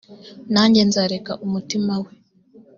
nanjye 0.53 0.81
nzareka 0.89 1.31
umutima 1.45 1.93
we 2.03 2.11